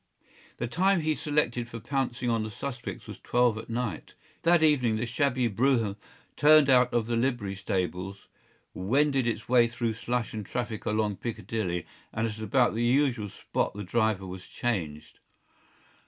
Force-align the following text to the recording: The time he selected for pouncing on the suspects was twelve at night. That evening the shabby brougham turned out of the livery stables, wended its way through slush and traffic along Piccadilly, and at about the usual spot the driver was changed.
The 0.57 0.65
time 0.65 1.01
he 1.01 1.13
selected 1.13 1.69
for 1.69 1.79
pouncing 1.79 2.27
on 2.27 2.41
the 2.41 2.49
suspects 2.49 3.05
was 3.05 3.19
twelve 3.19 3.55
at 3.59 3.69
night. 3.69 4.15
That 4.41 4.63
evening 4.63 4.95
the 4.95 5.05
shabby 5.05 5.47
brougham 5.47 5.95
turned 6.35 6.71
out 6.71 6.91
of 6.91 7.05
the 7.05 7.15
livery 7.15 7.53
stables, 7.53 8.27
wended 8.73 9.27
its 9.27 9.47
way 9.47 9.67
through 9.67 9.93
slush 9.93 10.33
and 10.33 10.43
traffic 10.43 10.85
along 10.87 11.17
Piccadilly, 11.17 11.85
and 12.11 12.25
at 12.27 12.39
about 12.39 12.73
the 12.73 12.83
usual 12.83 13.29
spot 13.29 13.75
the 13.75 13.83
driver 13.83 14.25
was 14.25 14.47
changed. 14.47 15.19